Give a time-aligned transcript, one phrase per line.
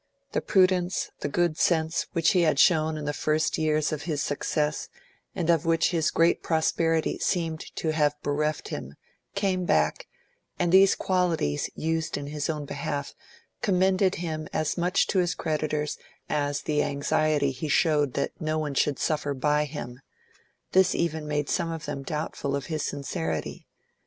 [0.31, 4.19] The prudence, the good sense, which he had shown in the first years of his
[4.23, 4.89] success,
[5.35, 8.95] and of which his great prosperity seemed to have bereft him,
[9.35, 10.07] came back,
[10.57, 13.13] and these qualities, used in his own behalf,
[13.61, 18.73] commended him as much to his creditors as the anxiety he showed that no one
[18.73, 19.99] should suffer by him;
[20.71, 23.67] this even made some of them doubtful of his sincerity.